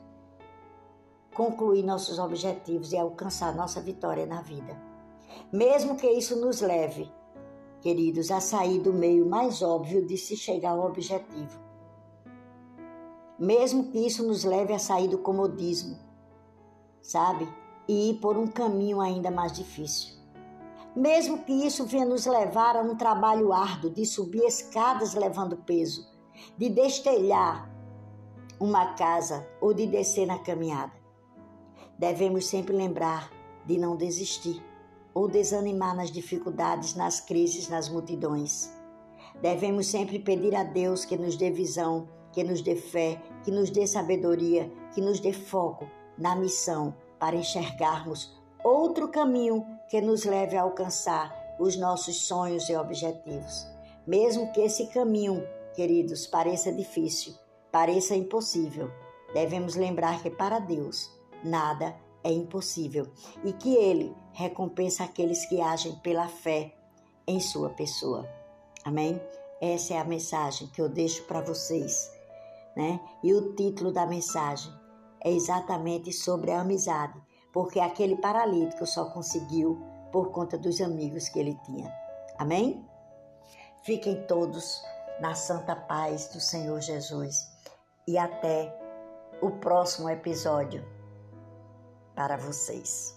concluir 1.34 1.84
nossos 1.84 2.18
objetivos 2.18 2.94
e 2.94 2.98
alcançar 2.98 3.54
nossa 3.54 3.82
vitória 3.82 4.26
na 4.26 4.42
vida. 4.42 4.76
Mesmo 5.52 5.98
que 5.98 6.08
isso 6.08 6.38
nos 6.38 6.62
leve, 6.62 7.12
queridos, 7.82 8.32
a 8.32 8.40
sair 8.40 8.80
do 8.80 8.94
meio 8.94 9.26
mais 9.26 9.62
óbvio 9.62 10.06
de 10.06 10.18
se 10.18 10.38
chegar 10.38 10.72
ao 10.72 10.86
objetivo 10.86 11.66
mesmo 13.38 13.92
que 13.92 14.00
isso 14.00 14.26
nos 14.26 14.44
leve 14.44 14.74
a 14.74 14.80
sair 14.80 15.08
do 15.08 15.18
comodismo, 15.18 15.98
sabe? 17.02 17.48
E 17.88 18.12
ir 18.12 18.14
por 18.16 18.38
um 18.38 18.48
caminho 18.48 19.02
ainda 19.02 19.30
mais 19.30 19.52
difícil. 19.52 20.16
Mesmo 20.96 21.44
que 21.44 21.52
isso 21.52 21.86
venha 21.86 22.06
nos 22.06 22.26
levar 22.26 22.78
a 22.78 22.82
um 22.82 22.96
trabalho 22.96 23.52
árduo 23.52 23.90
de 23.90 24.06
subir 24.06 24.44
escadas 24.46 25.14
levando 25.14 25.58
peso, 25.58 26.08
de 26.58 26.70
destelhar 26.70 27.70
uma 28.60 28.94
casa 28.94 29.46
ou 29.60 29.74
de 29.74 29.86
descer 29.86 30.26
na 30.26 30.40
caminhada. 30.40 30.94
Devemos 32.00 32.48
sempre 32.48 32.74
lembrar 32.74 33.30
de 33.66 33.78
não 33.78 33.98
desistir 33.98 34.64
ou 35.14 35.28
desanimar 35.28 35.96
nas 35.96 36.12
dificuldades, 36.12 36.96
nas 36.96 37.20
crises, 37.20 37.68
nas 37.68 37.90
multidões. 37.90 38.72
Devemos 39.42 39.88
sempre 39.88 40.20
pedir 40.20 40.56
a 40.56 40.64
Deus 40.64 41.04
que 41.04 41.18
nos 41.18 41.36
dê 41.36 41.52
visão 41.52 42.08
que 42.36 42.44
nos 42.44 42.62
dê 42.62 42.76
fé, 42.76 43.20
que 43.46 43.50
nos 43.50 43.70
dê 43.70 43.88
sabedoria, 43.88 44.70
que 44.94 45.00
nos 45.00 45.22
dê 45.22 45.32
foco 45.32 45.90
na 46.18 46.36
missão 46.36 46.94
para 47.18 47.38
enxergarmos 47.38 48.38
outro 48.62 49.08
caminho 49.08 49.66
que 49.90 50.02
nos 50.02 50.26
leve 50.26 50.58
a 50.58 50.62
alcançar 50.62 51.34
os 51.60 51.78
nossos 51.78 52.28
sonhos 52.28 52.70
e 52.70 52.76
objetivos. 52.76 53.68
Mesmo 54.06 54.52
que 54.52 54.62
esse 54.62 54.88
caminho, 54.88 55.46
queridos, 55.74 56.28
pareça 56.28 56.72
difícil, 56.72 57.34
pareça 57.72 58.16
impossível, 58.16 58.92
devemos 59.34 59.76
lembrar 59.76 60.22
que 60.22 60.30
para 60.30 60.60
Deus 60.60 61.10
nada 61.44 61.96
é 62.24 62.32
impossível 62.32 63.08
e 63.44 63.54
que 63.54 63.76
Ele 63.76 64.16
recompensa 64.34 65.04
aqueles 65.04 65.46
que 65.46 65.62
agem 65.62 65.96
pela 66.00 66.28
fé 66.28 66.76
em 67.28 67.40
Sua 67.40 67.70
pessoa. 67.70 68.28
Amém? 68.84 69.20
Essa 69.62 69.96
é 69.96 69.98
a 69.98 70.06
mensagem 70.06 70.68
que 70.68 70.82
eu 70.82 70.90
deixo 70.90 71.24
para 71.24 71.42
vocês 71.42 72.16
né? 72.76 73.00
E 73.24 73.34
o 73.34 73.54
título 73.56 73.92
da 73.92 74.06
mensagem 74.06 74.72
é 75.24 75.32
exatamente 75.32 76.12
sobre 76.12 76.52
a 76.52 76.62
amizade, 76.62 77.20
porque 77.56 77.80
aquele 77.80 78.18
paralítico 78.18 78.86
só 78.86 79.06
conseguiu 79.12 79.82
por 80.12 80.30
conta 80.32 80.58
dos 80.58 80.82
amigos 80.82 81.30
que 81.30 81.40
ele 81.40 81.58
tinha. 81.64 81.90
Amém? 82.38 82.86
Fiquem 83.82 84.28
todos 84.28 84.84
na 85.22 85.34
santa 85.36 85.74
paz 85.74 86.28
do 86.28 86.40
Senhor 86.42 86.82
Jesus 86.82 87.50
e 88.06 88.18
até 88.18 88.78
o 89.42 89.52
próximo 89.52 90.10
episódio 90.10 90.86
para 92.14 92.36
vocês. 92.36 93.15